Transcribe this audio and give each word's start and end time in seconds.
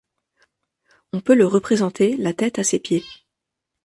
On 1.13 1.21
peut 1.21 1.35
le 1.35 1.45
représenter 1.45 2.17
la 2.17 2.33
tête 2.33 2.57
à 2.57 2.63
ses 2.63 2.79
pieds. 2.79 3.03